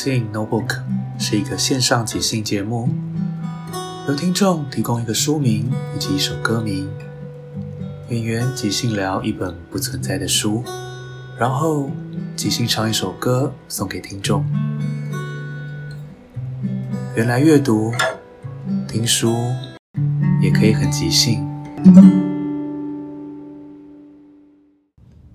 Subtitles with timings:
[0.00, 0.78] 兴 Notebook
[1.18, 2.88] 是一个线上即兴节目，
[4.06, 6.88] 由听众提供一个书名以及一首歌名，
[8.08, 10.62] 演员即兴聊一本不存在的书，
[11.36, 11.90] 然后
[12.36, 14.44] 即兴唱一首歌送给听众。
[17.16, 17.92] 原来阅读、
[18.86, 19.34] 听书
[20.40, 21.44] 也可以很即兴。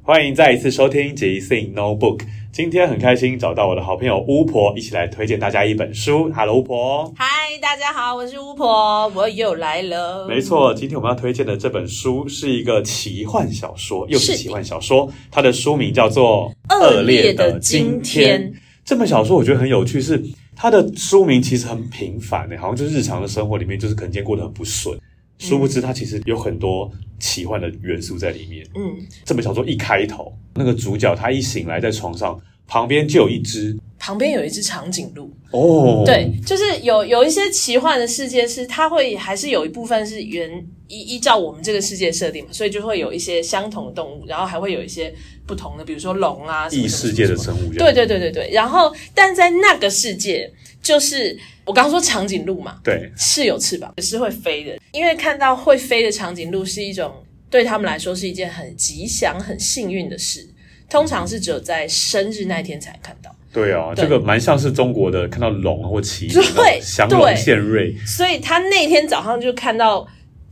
[0.02, 2.22] 欢迎再一次收听即兴 Notebook。
[2.54, 6.32] 今天很开心找到我的好朋友巫婆，一起来推荐大家一本书。
[6.36, 7.12] Hello，巫婆。
[7.18, 7.26] 嗨，
[7.60, 10.28] 大家好，我是巫婆，我又来了。
[10.28, 15.12] 没错，今天我们要推荐的这本书是一个奇幻小说，又是奇幻小说。
[15.32, 18.54] 它的书名叫做《恶劣的今天》。
[18.86, 20.24] 这本小说我觉得很有趣，是
[20.56, 24.96] 它的书名其实很平凡诶，好像就是日常的生活里面，就是可能今天过得很不顺。
[25.44, 26.90] 殊不知，它其实有很多
[27.20, 28.66] 奇幻的元素在里面。
[28.76, 28.96] 嗯，
[29.26, 35.32] 这本小说一开头，那个主角他一醒来，在床上旁边就有一只，旁边有一只长颈鹿。
[35.52, 40.52] 哦，对，就是有有一些奇幻的世界，是它会还是有一部分是原
[40.90, 45.14] 依依照我们这个世界设定嘛，所以就会有一些相同的动物，然后还会有一些
[45.48, 47.74] 不同的，比如说龙啊，异世界的生物。
[47.74, 51.40] 对对对对对，然后但在那个世界，就是。
[51.66, 54.78] 我刚刚说长颈鹿嘛，对，是有翅膀，也是会飞的。
[54.92, 60.46] 因为看到会飞的长颈鹿是一种对他们来说是一件很吉祥、很幸运的事。
[60.90, 63.34] 通常是只有在生日那天才看到。
[63.54, 67.96] 对啊，对这个蛮像是中国的看到龙或麒麟，对，祥龙献瑞。
[68.06, 70.06] 所以他那天早上就看到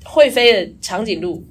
[0.05, 1.43] 会飞的长颈鹿。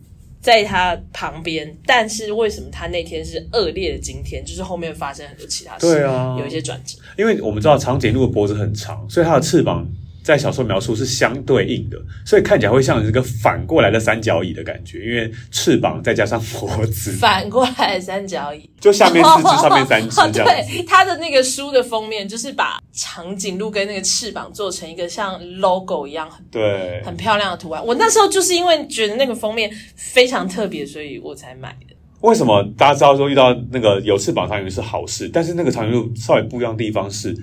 [0.43, 4.43] 在他旁边，但是为什么他那天是恶劣的今天？
[4.43, 6.97] 就是后面发生很多其他事，对啊，有一些转折。
[7.19, 9.87] 因为我们知道长颈鹿的脖子很长，所以它的翅膀。
[10.31, 20.47] 在小说描述是相对应的，所以看起来会像一个反过来的三角椅的感觉，因为翅膀再加上脖子，反过来的三角椅，就下面四只，上面三只这样。
[20.47, 27.85] 对，他的那个书的封面就是把长颈鹿跟那个翅膀做成一个像 logo 一样很对很漂亮的图案。
[27.85, 31.97] 我那时候就是因为觉得那个封面非常特别，所以我才买的。
[32.21, 37.37] 为什么大家知道说遇到那个有翅膀长颈鹿是好事，但是那个长颈鹿稍微不一样的地方是？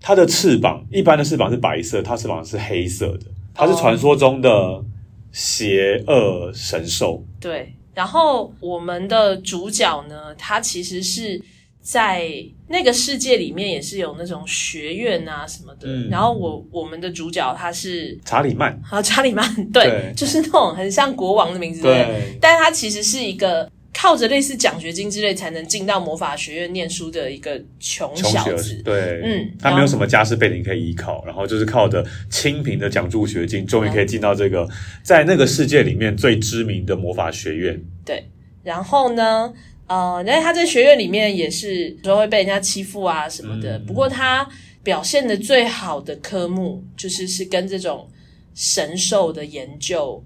[0.00, 3.26] 它的翅膀，一般的翅膀是白色，它翅膀是黑色的。
[3.54, 4.84] 它是传说中的
[5.32, 7.24] 邪恶神兽。
[7.40, 11.40] 对，然后我们的主角呢，他其实是
[11.80, 12.28] 在
[12.68, 15.88] 那个世界里面，也是有那种学院啊什么的。
[15.88, 22.38] 嗯、然后我我们的主角他是查理曼，啊，查理曼，对，对就是那种很像国王的名字，对，对。
[22.40, 23.68] 但是他其实是一个。
[23.98, 34.68] 靠着类似奖学金之类才能进到魔法学院念书的一个穷小子，对，嗯，他没有什么家世背景可以依靠，然后就是靠着清贫的奖助学金，终于可以进到这个
[35.02, 37.82] 在那个世界里面最知名的魔法学院。
[38.04, 38.28] 对，
[38.62, 39.50] 然后呢，
[39.86, 44.46] 呃，因为他在学院里面也是有时候会被人家欺负啊什么的，嗯，不过他
[44.82, 48.06] 表现的最好的科目就是是跟这种
[48.54, 50.22] 神兽的研究。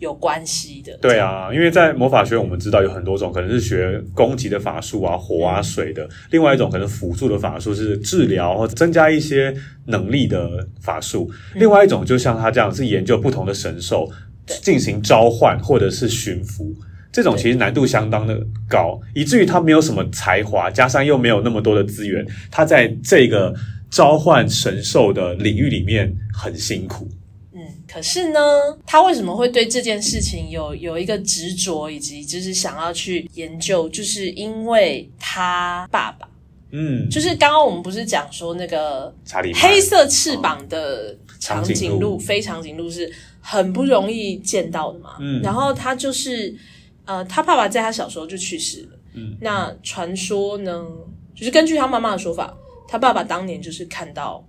[0.00, 0.98] 有关系的。
[1.00, 9.54] 对啊，因为在魔法学院，我们知道有很多种，可能是学攻击的法术啊，火啊、水的；另外一种可能辅助的法术是治疗或增加一些
[9.86, 14.10] 能力的法术；另外一种就像他这样，是研究不同的神兽
[14.46, 16.74] 进行召唤或者是驯服。
[17.12, 23.52] 这种其实难度相当的高，以至于他没有什么才华，加上又没有那么多的资源，他在这个
[23.90, 27.08] 召唤神兽的领域里面很辛苦。
[27.92, 28.40] 可是呢，
[28.86, 33.88] 他为什么会对这件事情有有一个执着，以及就是想要去研究？
[33.88, 36.28] 就是因为他爸爸，
[36.70, 39.12] 嗯，就是刚刚我们不是讲说那个
[39.60, 45.16] 黑色翅膀的长颈鹿，非长颈鹿是很不容易见到的嘛？
[45.18, 46.54] 嗯，然后他就是
[47.06, 48.98] 呃，他爸爸在他小时候就去世了。
[49.14, 50.86] 嗯，那传说呢，
[51.34, 52.56] 就是根据他妈妈的说法，
[52.86, 54.46] 他爸爸当年就是看到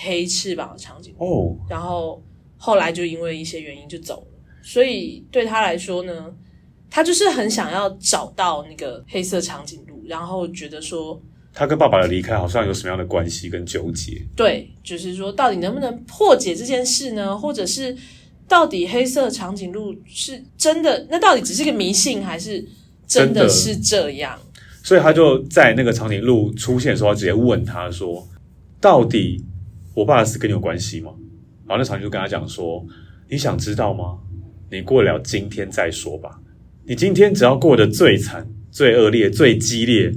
[0.00, 2.22] 黑翅膀的长颈鹿，哦，然后。
[2.64, 6.34] 后来就因为一些原因就走了，所以对他来说呢，
[6.88, 11.20] 他就是很想要找到那个黑色长颈鹿，然后觉得说
[11.52, 14.26] 他跟爸爸的离开好像有什么样的关系跟纠结。
[14.34, 17.36] 对，就是说到底能不能破解这件事呢？
[17.36, 17.94] 或者是
[18.48, 21.06] 到底黑色长颈鹿是真的？
[21.10, 22.66] 那到底只是个迷信，还是
[23.06, 24.38] 真的是这样？
[24.82, 28.26] 所以他就在那个长颈鹿出现的时候，直接问他说
[28.80, 29.44] ：“到底
[29.94, 31.12] 我爸的死跟你有关系吗？”
[31.66, 32.84] 然后那长颈鹿跟他讲说
[33.28, 34.18] ：“你想知道吗？
[34.70, 36.38] 你过了今天再说吧。
[36.84, 40.12] 你今天只要过得最惨、最恶劣、最激烈，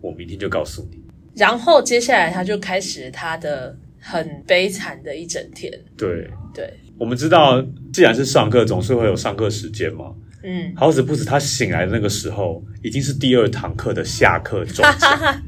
[0.00, 1.00] 我明天就告诉你。”
[1.36, 5.72] 然后接下来他就开始他的很悲惨的一整天。
[5.96, 10.12] 对对，我们知道，既然是上课，总是会有上课时间嘛。
[10.42, 14.84] 嗯，好死不死，他醒来的那个时候已经是第二堂课的下课钟。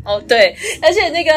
[0.04, 1.30] 哦，对，而且那个。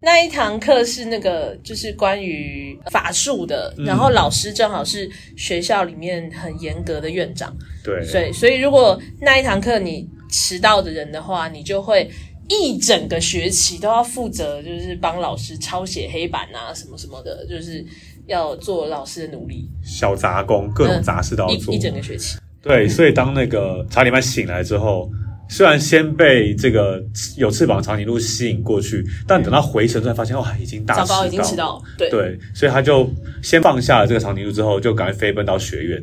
[0.00, 12.08] 那一堂课是那个，就是关于法术的，嗯，然后老师正好是学校里面很严格的院长，对，所以所以如果那一堂课你迟到的人的话，你就会
[12.48, 17.84] 一整个学期都要负责，就是帮老师抄写黑板啊，什么什么的，就是
[18.26, 22.36] 要做老师的努力，小杂工，各种杂事都要做，嗯，一，一整个学期。
[22.60, 25.10] 对，所以当那个查理曼醒来之后。
[25.48, 27.02] 虽然先被这个
[27.36, 31.82] 有翅膀的长颈鹿吸引过去，但等到回程才发现，哇，已经大迟到，糟糕，已经迟到。
[31.96, 33.08] 对对，所以他就
[33.42, 36.02] 先放下了这个长颈鹿，之后就赶快飞奔到学院。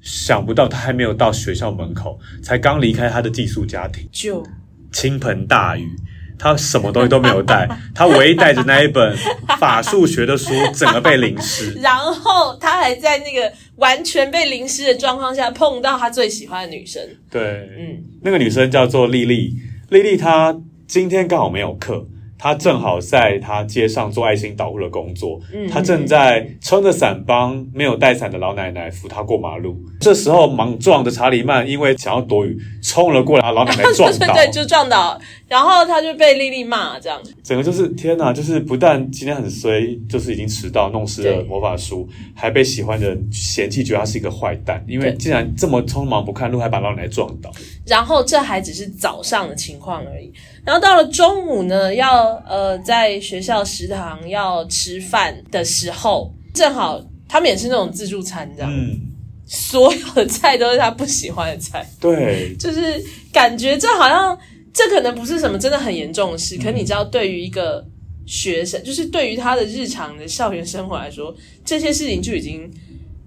[0.00, 4.46] 想不到他还没有到学校门口，才刚离开他的寄宿家庭，就
[4.92, 5.88] 倾盆大雨。
[6.36, 9.16] 他什么东西都没有带，他 唯一带着那一本
[9.60, 11.72] 法术学的书，整个被淋湿。
[11.80, 17.02] 然后他还在那个完全被淋湿的状况下碰到他最喜欢的女生。
[17.30, 17.42] 对，
[17.78, 19.54] 嗯，那个女生叫做莉莉，
[19.90, 20.56] 莉莉她
[20.86, 22.06] 今天刚好没有课。
[22.38, 29.76] 他正好在他街上做爱心导护的工作，嗯，他正在撑着伞帮没有带伞的老奶奶扶她过马路。
[30.00, 47.50] 这时候，莽撞的查理曼因为想要躲雨，冲了过来，把老奶奶撞倒， 对，就撞倒，然后他就被莉莉骂，这样，整个就是天哪，就是不但今天很衰，就是已经迟到弄湿了魔法书，还被喜欢的人嫌弃，觉得他是一个坏蛋，因为竟然这么匆忙不看路，还把老奶奶撞倒。
[47.86, 50.32] 然后这还只是早上的情况而已。
[50.64, 59.00] 然后到了中午呢，要呃在学校食堂要吃饭的时候，正好他们也是那种自助餐，这样，嗯，
[59.46, 64.38] 所有的菜都是他不喜欢的菜，对，就是感觉这好像
[64.72, 67.84] 这可能不是什么真的很严重的事，嗯，可你知道，对于一个
[68.26, 71.34] 学生，就是对于他的日常的校园生活来说，
[71.64, 72.70] 这些事情就已经。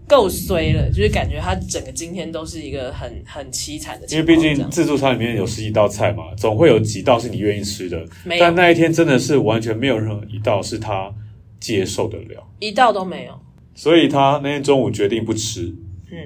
[0.07, 4.07] 够衰了，就是感觉他整个今天都是一个很很凄惨的。
[4.07, 8.05] 因为毕竟自助餐里面有十几道菜嘛，总会有几道是你愿意吃的。
[8.23, 8.41] 没有。
[8.41, 11.13] 但那一天真的是完全没有任何一道是他
[11.59, 13.33] 接受得了，一道都没有。
[13.75, 15.75] 所以他那天中午决定不吃。
[16.11, 16.17] 嗯。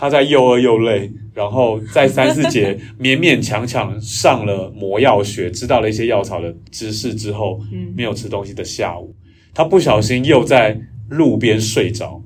[0.00, 9.12] 他在又饿又累，然后在三四节 勉勉强强上了魔药学，知道了一些药草的知识之后，嗯，没有吃东西的下午，
[9.52, 12.22] 他不小心又在路边睡着。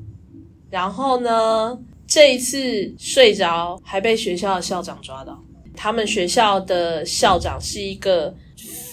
[0.72, 5.38] 然后呢，这一次睡着还被学校的校长抓到。
[5.76, 8.34] 他们学校的校长是一个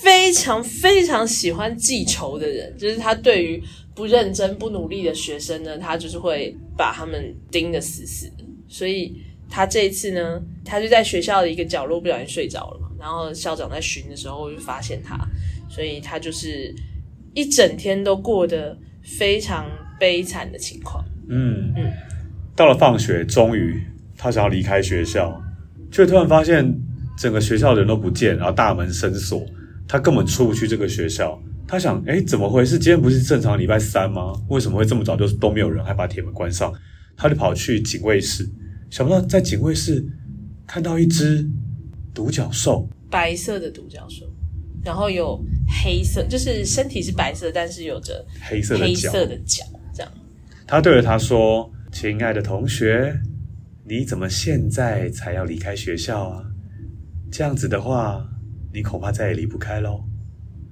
[0.02, 3.64] 非常非常喜欢记仇的人，就是他对于
[3.96, 8.44] 不认真、不努力的学生呢，他就是会把他们盯得死死的。
[8.68, 9.16] 所以
[9.50, 12.90] 他这一次呢，他就在学校的一个角落不小心睡着了嘛。
[13.00, 15.18] 然后校长在巡的时候就发现他，
[15.70, 16.76] 所以他就是
[17.34, 19.66] 一整天都过得非常
[19.98, 21.02] 悲惨的情况。
[21.30, 21.92] 嗯嗯，
[22.56, 23.82] 到了放学，终于
[24.18, 25.42] 他想要离开学校，
[25.92, 26.78] 却突然发现
[27.18, 29.46] 整个学校的人都不见，然后大门深锁，
[29.88, 31.42] 他根本出不去这个学校。
[31.68, 32.80] 他想，哎，怎么回事？
[32.80, 34.34] 今天不是正常礼拜三吗？
[34.50, 36.74] 为什么会这么早就都没有人，还把铁门关上？
[37.16, 38.50] 他就跑去警卫室，
[38.90, 40.04] 想不到在警卫室
[40.66, 41.48] 看到一只
[42.12, 44.26] 独角兽，白色的独角兽，
[44.84, 45.40] 然后有
[45.84, 49.79] 黑色，就是身体是白色，但是有着黑色的黑色的角，这样。
[50.70, 53.20] 他对着他说：“亲爱的同学，
[53.88, 56.44] 你怎么现在才要离开学校啊？
[57.32, 58.24] 这样子的话，
[58.72, 60.04] 你恐怕再也离不开喽。”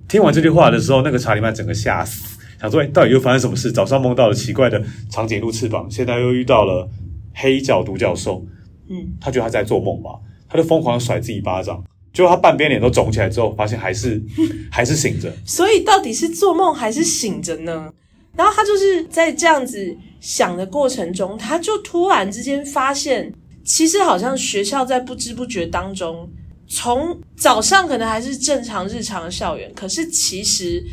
[0.08, 3.72] 听完这句话的时候，那个查理曼整个吓死，想说：“哎，到底又发生什么事？
[3.72, 6.88] 早上梦到了奇怪的长颈鹿翅膀，现在又遇到了
[7.34, 8.46] 黑角独角兽。”
[8.92, 10.12] 嗯，他觉得他在做梦吧，
[10.48, 14.24] 他就疯狂甩自己巴掌，结果他半边脸都肿起来之后，发现还是
[14.70, 15.34] 还是醒着。
[15.44, 17.92] 所以到底是做梦还是醒着呢？
[18.38, 23.34] 然后他就是在这样子想的过程中，他就突然之间发现，
[23.66, 26.30] 其实好像学校在不知不觉当中。
[26.70, 30.84] 从早上可能还是正常日常的校园，可是其实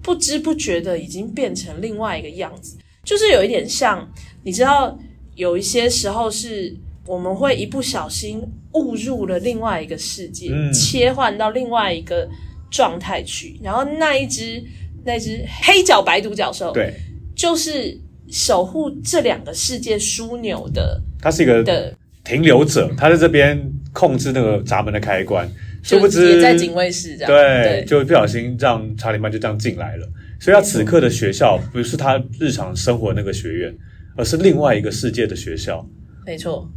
[0.00, 4.08] 不知不觉的已经变成另外一个样子，就是有一点像，
[4.44, 4.96] 你知道，
[5.34, 6.72] 有一些时候是
[7.08, 8.40] 我们会一不小心
[8.74, 12.28] 误入了另外一个世界，嗯、切换到另外一个
[12.70, 14.62] 状态去，然后那一只
[15.06, 16.92] 那只黑角白独角兽，对，
[17.34, 17.98] 就是
[18.28, 21.94] 守护这两个世界枢纽的，它是一个的
[22.24, 23.72] 停留者，它在这边。
[23.96, 25.50] 控制那个闸门的开关，
[25.82, 30.06] 殊不知也在警卫室这样，对，对就不小心让查理曼就这样进来了。
[30.38, 33.74] 所以他此刻的学校不是他日常生活那个学院，
[34.18, 35.82] 而是另外一个世界的学校。
[36.26, 36.70] 没错，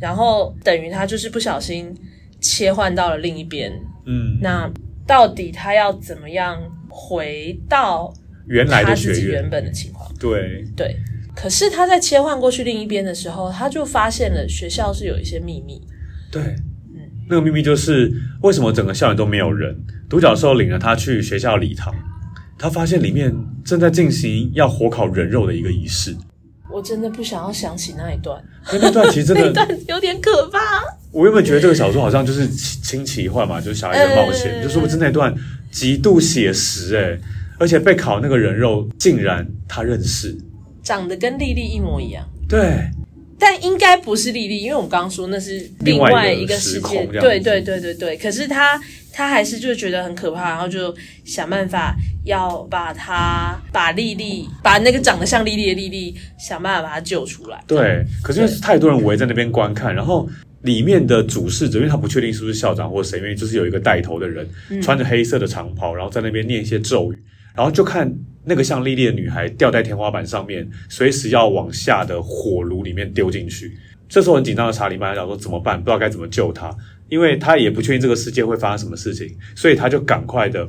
[0.00, 1.94] 然后等于他就是不小心
[2.40, 3.72] 切换到了另一边。
[4.06, 4.68] 嗯，那
[5.06, 6.60] 到底他要怎么样
[6.96, 8.10] 回到
[8.46, 10.10] 原来的学院原本的情况？
[10.18, 10.96] 对对，
[11.34, 15.82] 可是他在切换过去另一边的时候，他就发现了学校是有一些秘密。
[16.32, 16.42] 对，
[16.94, 18.10] 嗯，那个秘密就是
[18.42, 19.76] 为什么整个校园都没有人？
[20.08, 21.94] 独角兽领了他去学校礼堂，
[22.58, 26.16] 他发现里面正在进行要火烤人肉的一个仪式。
[26.72, 30.58] 我真的不想要想起那一段，那段其实真的 那段有点可怕。
[31.10, 35.34] 我原本觉得这个小说好像就是轻奇幻嘛，就是小孩的冒险，嗯、就是不知那段
[35.76, 37.20] 极度写实诶，
[37.58, 40.34] 而且被烤那个人肉竟然他认识，
[40.82, 42.26] 长得跟莉莉一模一样。
[42.48, 42.88] 对。
[43.38, 48.16] 但应该不是莉莉，因为我们刚刚说那是另外一个世界，对对对对对。
[48.16, 48.80] 可是他
[49.12, 50.94] 他还是就觉得很可怕，然后就
[51.26, 57.62] 想办法要把他把莉莉把那个长得像莉莉的莉莉想办法把他救出来。
[57.66, 60.26] 对，可是因为太多人围在那边观看，然后
[60.66, 64.46] 里面的主事者，因为他不确定是不是校长或谁，因为就是有一个带头的人
[64.82, 67.16] 穿着黑色的长袍，然后在那边念一些咒语，
[67.54, 68.14] 然后就看。
[68.48, 73.76] 那个像莉莉的女孩吊在天花板上面，随时要往下的火炉里面丢进去。
[74.08, 75.76] 这时候很紧张的查理曼想说怎么办？
[75.76, 76.72] 不知道该怎么救她，
[77.08, 80.64] 因为他也不确定这个世界会发生什么事情，所以他就赶快的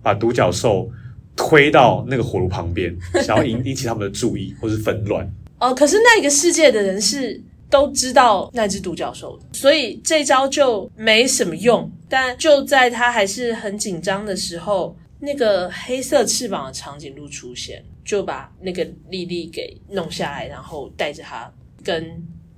[0.00, 0.88] 把独角兽
[1.34, 5.28] 推到那个火炉旁边，想要引引起他们的注意或是纷乱。
[5.58, 11.90] 哦，可是那个世界的人是都知道那只独角兽，所以这招就没什么用。
[12.08, 14.96] 但就在他还是很紧张的时候。
[15.20, 22.06] 那个黑色翅膀的长颈鹿出现，就把那个莉莉给弄下来，然后带着他跟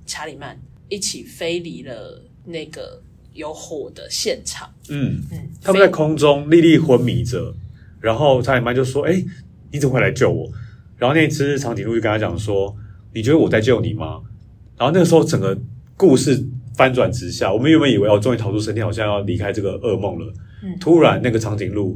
[0.05, 0.55] 查理曼
[0.87, 3.01] 一起飞离了那个
[3.33, 4.71] 有火的现场。
[4.89, 7.51] 嗯嗯，他们在空中，莉莉昏迷着，
[7.99, 9.19] 然后查理曼就说：“哎，
[9.71, 10.47] 你怎么会来救我？”
[10.99, 12.75] 然后那只长颈鹿就跟他讲说
[13.11, 14.21] ：“你觉得我在救你吗？”
[14.81, 15.55] 然后那个时候，整个
[15.95, 16.43] 故事
[16.75, 20.33] 翻转直下，我们原本以为哦，终于逃出升天，好像要离开这个噩梦了。
[20.63, 21.95] 嗯，突然那个长颈鹿。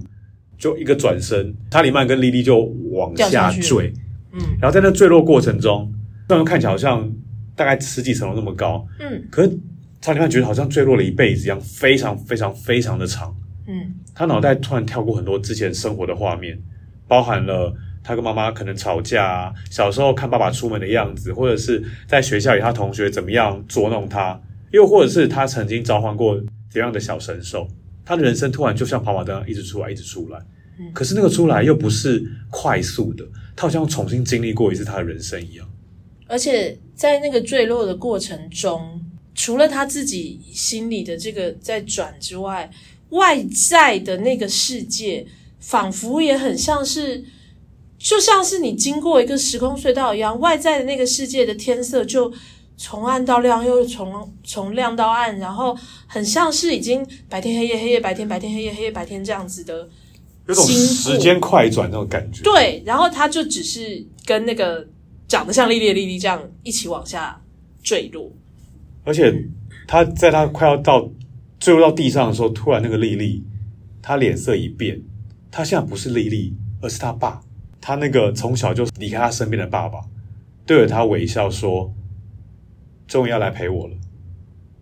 [0.58, 2.60] 就一个转身，查理曼跟莉莉就
[2.94, 3.92] 往下坠，
[4.32, 5.94] 嗯，然后在那坠落过程中，
[6.30, 7.12] 那人看起来好像
[7.58, 9.51] 大概十几层楼那么高，嗯，可是
[10.00, 13.36] 查理曼觉得好像坠落了一辈子一样，非常非常非常的长，
[13.68, 16.58] 嗯，他脑袋突然跳过很多之前生活的画面，
[17.06, 27.67] 包含了他跟妈妈可能吵架啊，小时候看爸爸出门的样子，或者是在学校里他同学怎么样捉弄他，又或者是他曾经召唤过怎样的小神兽。
[28.05, 30.39] 他的人生突然就像跑马灯一直出来，一直出来，
[30.93, 35.67] 可是那个出来又不是快速的，他好像重新经历过一次他的人生一样。
[36.27, 39.01] 而且在那个坠落的过程中，
[39.33, 42.69] 除了他自己心里的这个在转之外，
[43.09, 45.25] 外在的那个世界
[45.59, 47.24] 仿佛也很像是，
[47.97, 52.33] 就像是你经过一个时空隧道一样，外在的那个世界的天色就。
[52.77, 55.73] 从暗到亮，又从从亮到暗，然后
[56.07, 59.87] 很像是已经白天黑夜黑夜白天白天黑夜黑夜白天这样子的，
[60.45, 62.43] 有种时间快转那种感觉。
[62.43, 64.85] 对，然后他就只是跟那个
[65.25, 67.41] 长得像莉莉的莉莉这样一起往下
[67.81, 68.29] 坠落，
[69.05, 69.33] 而且
[69.87, 71.09] 他在他快要到
[71.57, 73.41] 坠落到地上的时候，突然那个莉莉，
[74.01, 75.01] 他脸色一变，
[75.49, 77.41] 他现在不是莉莉，而是他爸，
[77.86, 80.00] 他那个从小就离开他身边的爸爸，
[80.65, 81.94] 对着他微笑说。
[83.08, 83.94] 终于要来陪我了。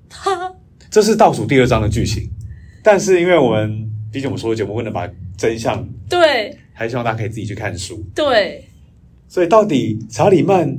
[0.10, 0.56] 哈，
[0.90, 2.30] 这是倒数第二章的剧情，
[2.82, 5.06] 但是因为我们毕竟我们说的节目不能把
[5.36, 8.02] 真相对，还希望大家可以自己去看书。
[8.16, 8.64] 对，
[9.28, 10.74] 所以到底查理曼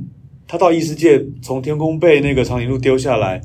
[0.47, 3.39] 他到异世界，从天空被那个长颈鹿丢下来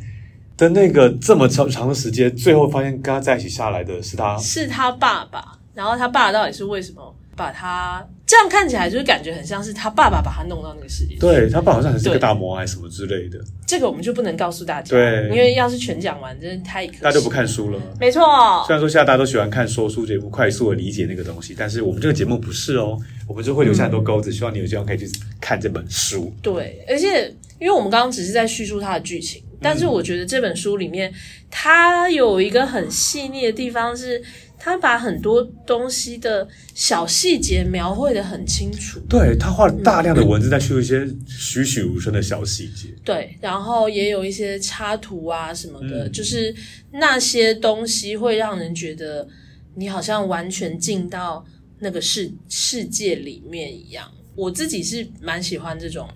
[0.57, 5.59] 的那个这么长长的时间，最后发现跟他在一起下来的是他，是他爸爸。
[5.75, 7.15] 然后他爸到底是为什么？
[7.41, 11.17] 把他这样看起来，就是感觉很像是他爸爸把他弄到那个世界。
[11.19, 13.39] 对，他爸好像还是个大魔王，还是什么之类的。
[13.67, 16.99] 这个我们就不能告诉大家，对，因为要是全讲完，真的太可惜。
[17.01, 17.81] 大家就不看书了。
[17.99, 18.23] 没错，
[18.67, 26.31] 虽然说现在大家都喜欢看说书节目，快速的理解那个东西，但是我们这个节目不是哦，我们就会留下很多钩子，嗯、希望你有机会可以去看这本书。
[26.43, 31.11] 对，而且因为我们刚刚只是在叙述它的剧情，但是我觉得这本书里面
[31.51, 34.23] 它有一个很细腻的地方是。
[34.63, 46.55] 他把很多东西的小细节描绘的很清楚，对，他画了大量的文字在叙述一些栩栩如生的小细节，对，然后也有一些插图啊什么的，嗯、就是
[46.93, 49.27] 那些东西会让人觉得
[49.75, 51.43] 你好像完全进到
[51.79, 54.07] 那个世世界里面一样。
[54.37, 56.07] 我自己是蛮喜欢这种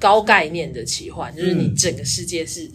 [0.00, 2.68] 高概念的奇幻，就是你整个世界是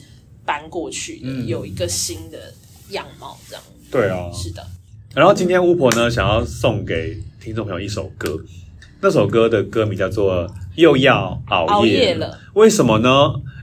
[0.45, 2.53] 搬过去的，嗯、有一个新的
[2.91, 3.63] 样貌这样。
[3.91, 4.65] 对啊，是的。
[5.15, 8.35] 然后今天巫婆呢，想要送给听众朋友一首歌，
[8.99, 11.71] 那首歌的歌名叫做《又要熬夜了》。
[11.73, 12.39] 熬夜了。
[12.55, 13.09] 为什么呢？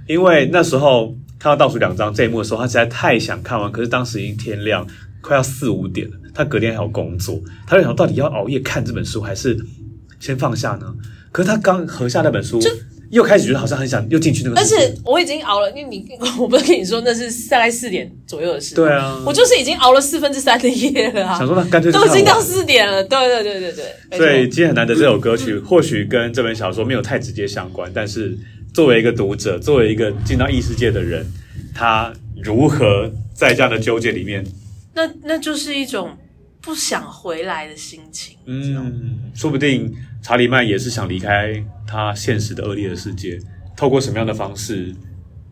[0.07, 1.09] 因为那时候
[1.41, 4.87] 看到倒数两章这一幕的时候，他实在太想看完，可是当时已经天亮，
[5.21, 9.59] 快要四五点了，他隔天还有工作，他就想到底要熬夜看这本书，还是
[10.21, 10.95] 先放下呢？
[11.33, 12.61] 可是他刚合下那本书。
[13.11, 16.07] 又开始觉得好像很想又进去那个，而且我已经熬了，因为你
[16.39, 24.19] 我不是跟你说那是大概四点左右的事，对啊，我就是已经熬了四分之三的夜了啊，想说那干脆都已经到四点了，对对对对对。
[24.19, 28.39] 所以今天很难得这首歌曲，或许跟这本小说没有太直接相关，但是
[28.73, 31.27] 作为一个读者，作为一个进到异世界的人，
[31.75, 34.47] 他如何在这样的纠结里面，
[34.95, 36.17] 那那就是一种
[36.61, 39.93] 不想回来的心情，嗯，说不定。
[40.23, 43.39] 查理曼也是想离开他现实的恶劣的世界，
[43.77, 44.95] 透过什么样的方式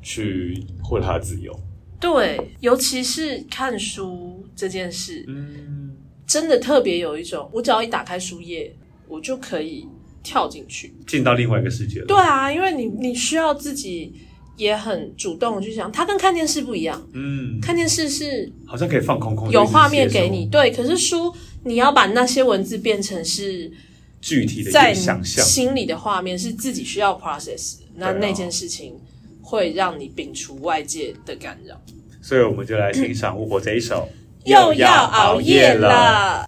[0.03, 1.59] 去获得他的自由？
[1.99, 8.77] 对，尤其是看书这件事，嗯，真的特别有一种，我只要一打开书页，
[9.09, 9.89] 我就可以
[10.23, 12.07] 跳进去，进到另外一个世界了。
[12.07, 14.15] 对啊，因为你你需要自己
[14.57, 23.73] 也很主动去想，它跟看电视不一样，嗯，看电视是好像可以放空空，有画面给你，对，可是书你要把那些文字变成是。
[24.21, 28.95] 具体的在想象，心里的画面是自己需要 process，那那件事情
[29.43, 31.81] 会让你摒除外界的干扰。
[32.21, 34.09] 所以我们就来欣赏巫婆这一首，
[34.45, 36.48] 又要熬夜了。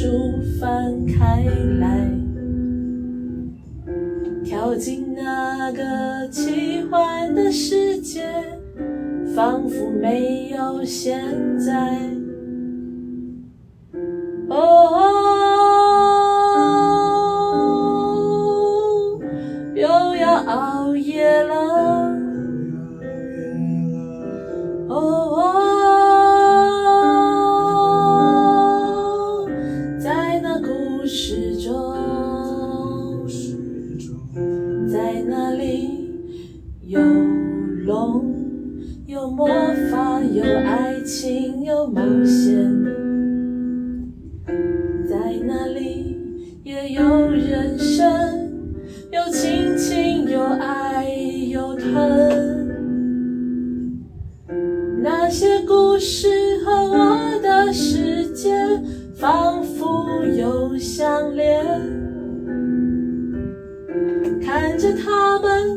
[0.00, 1.44] 书翻开
[1.78, 2.10] 来
[4.42, 8.24] 跳进那个奇幻的世界
[9.36, 11.20] 仿佛没有现
[11.58, 12.19] 在。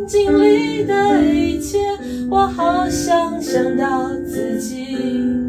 [0.06, 1.80] 经历的一切，
[2.30, 5.43] 我好想象到自己。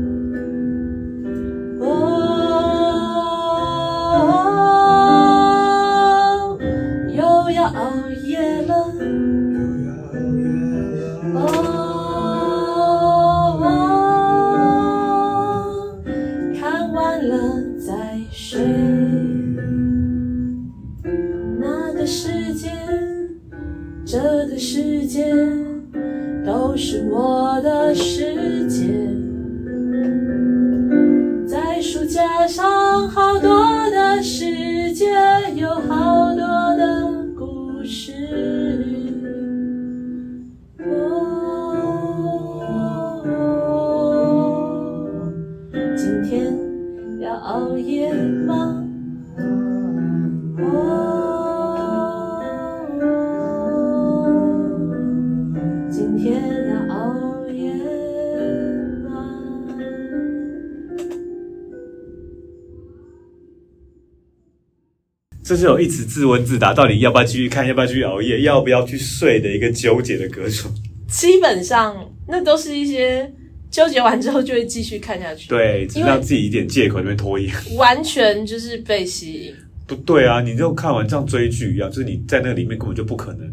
[65.55, 70.69] 这是有一直自问自答，到底要不要继续看，要不要继续熬夜，要不要去睡的一个纠结的歌手。
[71.07, 73.33] 基本上，那都是一些
[73.71, 75.49] 纠结完之后就会继续看下去。
[75.49, 77.55] 对，只让自己一点借口，那边拖延。
[77.77, 79.55] 完全就是被吸引。
[79.87, 83.49] 不对啊，你就看完像追剧一样，就是你在那个里面根本就不可能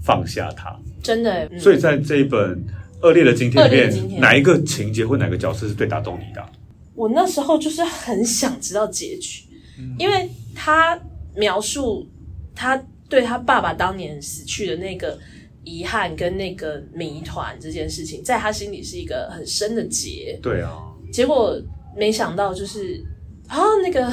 [0.00, 0.72] 放下它。
[1.02, 1.48] 真的。
[1.50, 2.40] 嗯、所以在这一本
[3.00, 6.40] 《恶劣的今天》里面，哪一个情节或哪个角色是最打动你的？
[6.94, 9.42] 我那时候就是很想知道结局，
[9.76, 10.96] 嗯、因为他。
[11.34, 12.08] 描述
[12.54, 12.76] 他
[13.08, 15.18] 对他爸爸当年死去的那个
[15.64, 20.38] 遗憾跟那个谜团这件事情，在他心里是一个很深的结。
[20.42, 20.78] 对啊，
[21.12, 21.60] 结果
[21.96, 23.04] 没想到就是
[23.48, 24.10] 啊，那个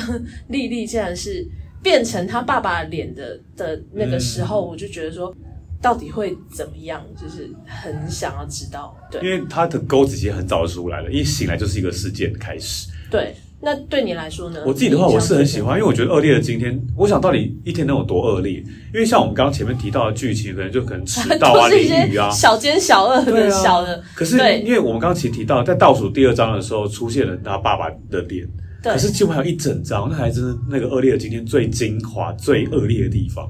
[0.50, 1.48] 丽丽竟然是
[1.82, 5.34] 变成他爸爸脸的的那个时候，我就觉得说，
[5.82, 7.04] 到底会怎么样？
[7.16, 8.96] 就是很想要知道。
[9.10, 12.90] 对，因为他的钩子其实很早就出来了，一醒来就是一个事件的开始。
[13.10, 13.34] 对。
[13.62, 14.62] 那对你来说呢？
[14.66, 18.54] 我自己的话，我是很喜欢，因为我觉得恶劣的今天，我想到底一天能有多恶劣？
[18.94, 24.02] 因为像我们刚刚前面提到的剧情，可能就可能迟到啊、 淋雨啊、小奸小恶的小的。
[24.16, 28.48] 可是，因为我们刚刚其实提到，在倒数第二章的时候，出现了他爸爸的脸。
[28.82, 33.46] 可是，几乎还有一整章，那还真是那个恶劣的今天最精华、最恶劣的地方，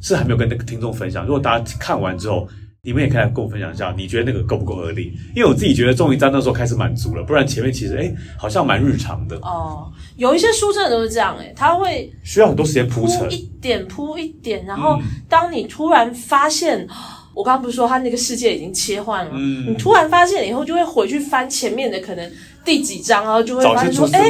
[0.00, 1.24] 是还没有跟那个听众分享。
[1.24, 2.48] 如果大家看完之后，
[2.84, 5.16] 你们也可以来跟我分享一下，你觉得那个够不够合理？
[5.36, 9.36] 因为我自己觉得终于在那时候开始满足了，不然前面其实哎好像蛮日常的。
[9.36, 16.88] 哦，有一些书真的都是这样哎，他会需要很多时间铺陈，一点铺一点，然后当你突然发现，嗯、
[17.34, 22.32] 我刚刚不是说他那个世界已经切换了，嗯，你突然发现了以后，就会回去翻前面的可能
[22.64, 24.28] 第几章，然后就会发现说，哎，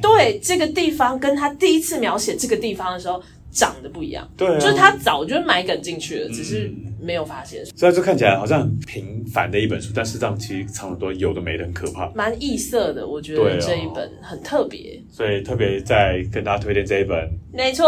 [0.00, 3.20] 对，这个地方跟他第一次描写这个地方的时候。
[3.50, 7.64] 长得不一样，对、啊，就是他早就埋梗进去了，嗯、只是没有发现。
[7.76, 12.10] 所以就看起来好像很平凡的一本书，但事实上其实藏很多有的没的，很可怕。
[12.14, 15.00] 蛮异色的，我觉得这一本很特别。
[15.10, 17.28] 所以特别在跟大家推荐这一本。
[17.52, 17.86] 没错，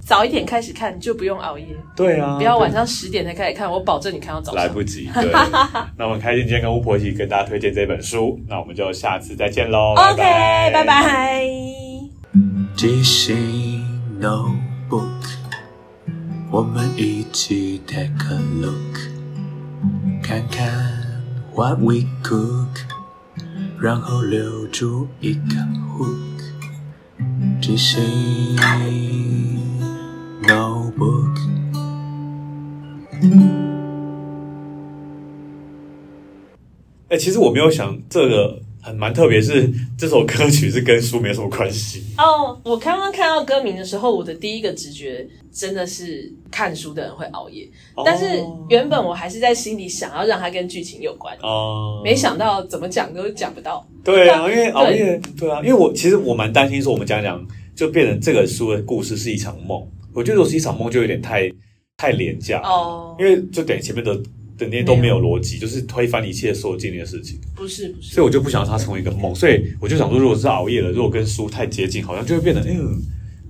[0.00, 1.66] 早一点开始看就不用熬夜。
[1.96, 4.62] 对啊，不要晚上十点才开始看，我保证你看到早上。
[4.62, 5.10] 来不及。
[5.14, 5.30] 对。
[5.98, 9.94] 那我们开心今天跟巫婆一起跟大家推荐这本书，那我们就下次再见喽。
[9.96, 10.22] OK，
[10.72, 11.44] 拜拜。
[12.74, 13.82] 即兴
[14.92, 15.08] Book，
[16.50, 18.98] 我们一起 take a look，
[20.22, 20.68] 看看
[21.54, 22.68] what we cook，
[23.80, 25.54] 然后留住一个
[25.96, 26.42] hook，
[27.58, 28.02] 即兴
[30.42, 31.38] notebook。
[37.08, 38.60] 哎，其实我没有想这个。
[38.82, 42.58] 很蛮特别，是这首歌曲是跟书没什么关系哦。
[42.64, 48.04] Oh, 我刚刚看到歌名的时候，我的第一个直觉真的是看书的人会熬夜，oh.
[48.04, 48.24] 但是
[48.68, 52.04] 原本我还是在心里想要让它跟剧情有关哦，oh.
[52.04, 53.86] 没想到怎么讲都讲不到。
[54.02, 57.40] 对啊，因为熬夜，对，啊，因为我其实我蛮担心说我们讲讲
[57.76, 59.80] 就变成这个书的故事是一场梦，
[60.12, 61.48] 我觉得如果是一场梦就有点太
[61.96, 63.20] 太廉价哦，oh.
[63.20, 64.20] 因为就等于前面的。
[64.62, 67.38] 整天都没有逻辑，就是推翻一切所有经历的事情。
[67.54, 69.34] 不是不是，所以我就不想让它成为一个梦。
[69.34, 73.00] 所以我就想说，如果是熬夜了，如果跟书太接近，好像就会变得，嗯，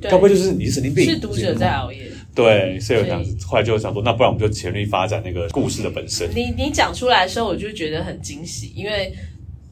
[0.00, 1.04] 该不会就是你是神经病？
[1.04, 2.10] 是读者在熬夜。
[2.34, 6.30] 对，所以我想，后来就想说，那不然我们就全力发展那个故事的本身。
[6.34, 9.12] 你你讲出来的时候，我就觉得很惊喜，因为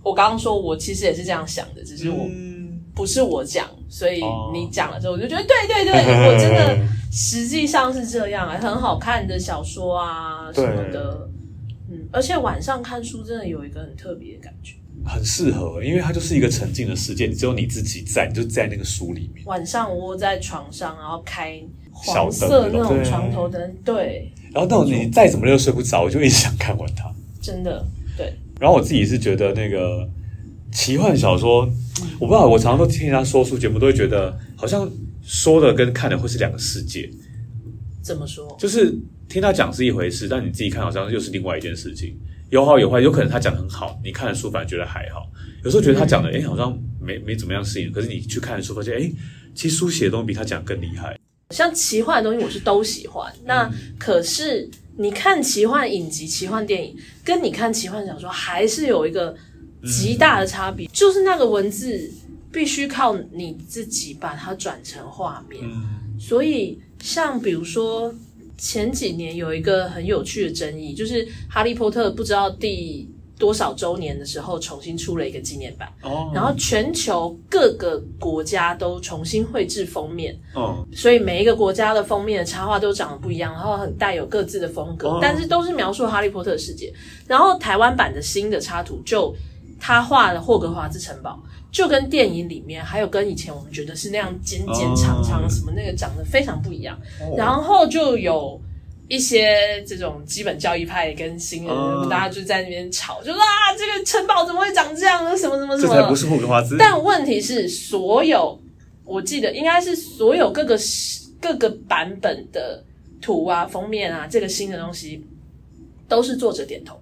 [0.03, 2.29] 我刚刚说我其实也是这样想的，只是我
[2.95, 4.23] 不是我讲，所以
[4.53, 6.79] 你讲了之后，我就觉得对对对，我真的
[7.11, 11.30] 实际上是这样啊，很好看的小说啊什么的。
[12.11, 19.45] 嗯，而且晚上看书真的有一个很特别的感觉，很适合，因为它就是一个沉浸的世界，你只有你自己在，你就在那个书里面。
[19.47, 23.95] 晚上窝在床上，然后开黄色那种床头灯，对。
[23.95, 27.09] 对然后到你再怎么累都睡不着，我就一直想看完它。
[27.41, 28.35] 真的，对。
[28.59, 30.09] 然后我自己是觉得那个
[30.73, 31.61] 奇幻小说，
[32.19, 34.91] 我不知道，我常常都听人家说书节目，都会觉得好像
[35.23, 37.09] 说的跟看的会是两个世界。
[38.03, 38.57] 怎么说？
[38.59, 38.99] 就是。
[39.31, 42.19] 听他讲是一回事，但你自己看好像又是另外一件事情，
[42.51, 45.21] 有好有坏，有可能他讲得很好，你看了书反而觉得还好；
[45.63, 49.09] 有时候觉得他讲的，哎、嗯，好像没没怎么样适应，可是你去看了书，发现，哎，
[49.55, 51.17] 其实书写的东西比他讲更厉害。
[51.51, 53.33] 像奇幻的东西，我是都喜欢。
[53.45, 59.33] 那可是你看奇幻影集、奇幻电影，跟你看奇幻小说，还是有一个
[59.85, 62.11] 极大的差别，嗯、就是那个文字
[62.51, 65.63] 必须靠你自己把它转成画面。
[65.65, 68.13] 嗯、所以，像比如说
[68.61, 73.11] 前几年有一个很有趣的争议，就是《哈利波特》不知道第。
[73.41, 76.37] 多少周年的时候重新出了一个纪念版，oh.
[76.37, 80.77] 然后全球各个国家都重新绘制封面，oh.
[80.93, 85.19] 所以每一个国家的封面的插画都长得不一样，然后很带有各自的风格，oh.
[85.23, 86.93] 但是都是描述哈利波特的世界。
[87.27, 89.35] 然后台湾版的新的插图就
[89.81, 97.39] 他画的霍格华兹城堡，就跟电影里面还有跟以前我们觉得是那样尖尖长长什么那个长得非常不一样，oh.
[97.39, 98.61] 然后就有。
[99.13, 105.37] 一些这种基本教义派跟新人，嗯、大家就在那边吵，就说啊，这个城堡怎么会长这样呢？
[105.37, 105.93] 什么什么什么？
[105.93, 106.77] 这才不是霍格华兹。
[106.79, 108.57] 但问题是，所有
[109.05, 110.79] 我记得应该是所有各个
[111.41, 112.85] 各个版本的
[113.21, 115.27] 图啊、封面啊，这个新的东西
[116.07, 116.95] 都是作者点头。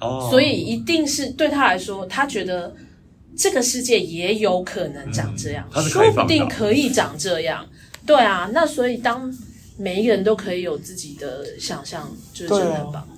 [0.00, 2.74] 哦，所以一定是对他来说，他觉得
[3.36, 7.66] 这个世界也有可能长这样，嗯、说不定可以长这样。
[8.06, 9.32] 对啊，那所以当。
[9.82, 13.08] 每一个人都可以有自己的想象，就是真的很棒。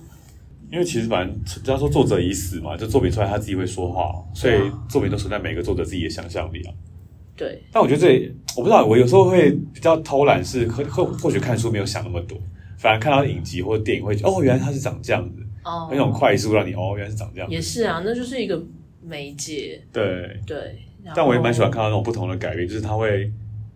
[0.71, 4.55] 因为其实反正人家说作者已死嘛，就作品出来他自己会说话，所以
[4.89, 6.73] 作品都存在每个作者自己的想象力啊。
[7.37, 7.61] 对。
[7.73, 12.39] 但我觉得这我不知道，我有时候会比较偷懒，是或或或许看书没有想那么多，
[12.79, 17.53] 反而看到影集或者电影会觉得哦，原来他是长这样子，哦，那种快速让你哦，原来是长这样子。
[17.57, 18.63] 也是啊，那就是一个
[19.03, 19.83] 媒介。
[19.93, 20.79] 对对。
[21.15, 23.31] 但我也蛮喜欢看到那种不同的改变，就是他会。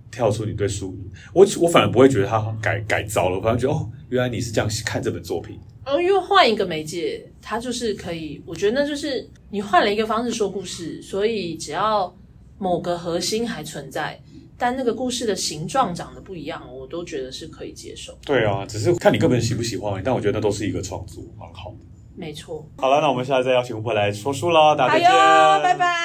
[0.09, 0.97] 跳出你对书，
[1.35, 5.59] 我我反而不会觉得他改改糟了，我反而觉得哦，原来你是这样看这本作品。
[5.85, 12.17] 嗯，因为换一个媒介，它就是可以，我觉得那就是你换了一个方式说故事，所以只要
[12.57, 14.19] 某个核心还存在，
[14.57, 18.17] 但那个故事的形状长得不一样，我都觉得是可以接受。
[18.25, 21.85] 对啊，只是看你个人喜不喜欢，但我觉得那都是一个创作，蛮好的。
[22.17, 22.67] 没错。
[22.79, 25.09] 好了，那我们现在再邀请巫婆来说书了，大家再见，
[25.63, 25.97] 拜拜。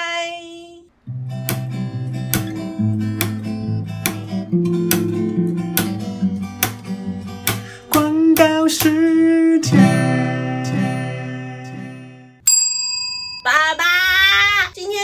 [8.69, 9.78] 时间。
[13.43, 13.90] 爸爸，今天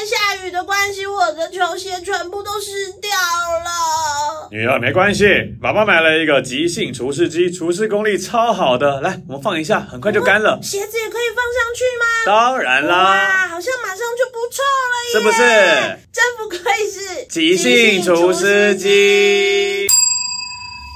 [0.07, 4.47] 下雨的关系，我的球鞋全部都湿掉了。
[4.49, 5.25] 女儿，没关系，
[5.61, 9.01] 爸爸买了一个即兴除湿机，除湿功力超好的。
[9.01, 10.57] 来，我们放一下，很快就干了。
[10.63, 12.05] 鞋子也可以放上去吗？
[12.25, 12.95] 当然啦。
[13.03, 15.11] 哇，好像马上就不臭了耶！
[15.11, 15.37] 是不是？
[16.13, 16.57] 真不愧
[16.89, 19.87] 是即兴除湿机。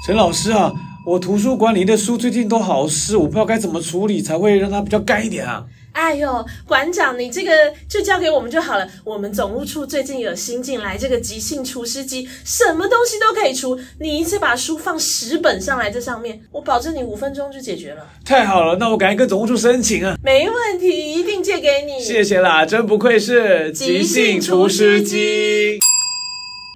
[0.07, 0.71] 陈老师啊。
[1.03, 5.65] 我图书馆里的书最近都好湿，我不知道该怎么处理才会让它比较干一点啊！
[5.93, 7.51] 哎呦，馆长，你这个
[7.89, 8.87] 就交给我们就好了。
[9.03, 13.77] 我们总务处最近有新进来这个即兴除湿机，什么东西都可以除。
[13.99, 18.07] 你一次把书放十本上来这上面，我保证你五分钟就解决了。
[18.23, 20.17] 太好了，那我赶紧跟总务处申请啊！
[20.23, 21.99] 没问题，一定借给你。
[21.99, 25.77] 谢谢啦，真不愧是即兴除湿机。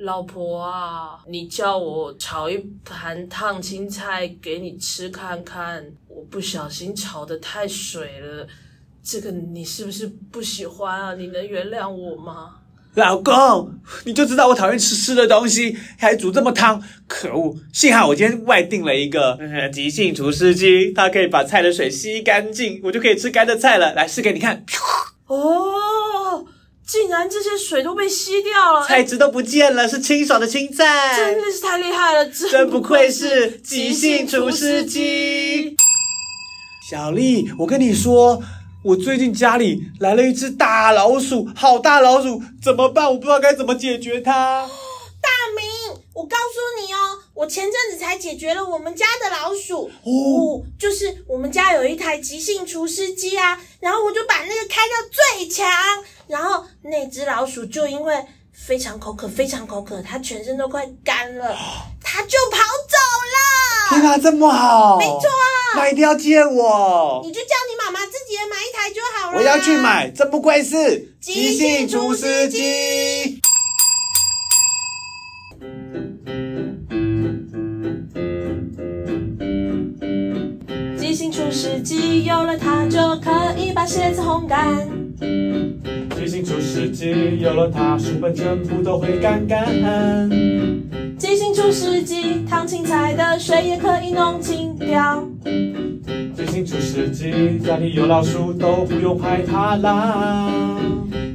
[0.04, 8.46] 老婆啊，你叫我炒一盘烫青菜给你吃看看，我不小心炒的太水了，
[9.06, 11.14] 这个你是不是不喜欢啊？
[11.14, 12.56] 你能原谅我吗？
[12.96, 13.72] 老公，
[14.06, 17.56] 你就知道我讨厌吃湿的东西，还煮这么汤，可恶！
[17.72, 19.38] 幸好我今天外订了一个
[19.72, 23.94] 即兴除湿机，它可以把菜的水吸干净，我就可以吃干的菜了。
[23.94, 24.66] 来试给你看。
[25.28, 26.46] 哦。
[26.88, 32.30] 竟然这些水都被吸掉了，菜汁都不见了，是清爽的青菜，真的是太厉害了！
[32.30, 35.76] 真不愧是即兴除湿机。
[36.88, 38.40] 小丽，我跟你说，
[38.86, 43.10] 我最近家里来了一只大老鼠，好大老鼠，怎么办？
[43.10, 44.62] 我不知道该怎么解决它。
[45.20, 49.90] 大明，我告诉你哦，我前阵子才解决了我们家的老鼠。
[50.04, 54.94] 哦，哦，就是我们家有一台即兴除湿机啊，然后我就把那个开到
[55.40, 55.66] 最强。
[56.28, 58.16] 然后那只老鼠就因为
[58.56, 61.56] 非常口渴，非常口渴，他全身都快干了，
[62.02, 62.98] 他就跑走
[63.34, 63.38] 了。
[63.90, 64.98] 天哪，这么好！
[64.98, 65.22] 没错，
[65.76, 67.22] 那一定要借我。
[67.24, 69.38] 你就叫你妈妈自己也买一台就好了。
[69.38, 73.40] 我要去买，真不愧是即兴厨师机。
[80.98, 84.90] 即兴除湿机有了它，就可以把鞋子烘干。
[86.26, 89.64] 即兴除湿机有了它，书本全部都会干干。
[91.20, 95.24] 即兴除湿机，烫青菜的水也可以弄清掉。
[95.44, 100.50] 即兴除湿机，家里有老鼠都不用害怕啦。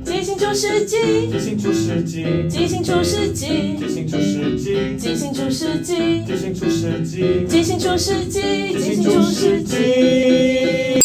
[0.04, 0.96] 即兴除厨师机，
[1.30, 8.42] 即兴厨师机，即兴厨师机，即兴厨师机，即兴厨师机，即兴厨师机，即兴厨师机，
[8.76, 10.98] 即兴厨师机。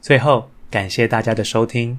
[0.00, 1.98] 最后，感谢大家的收听，